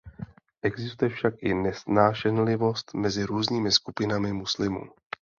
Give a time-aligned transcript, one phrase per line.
[0.63, 4.81] Existuje však i nesnášenlivost mezi různými skupinami muslimů.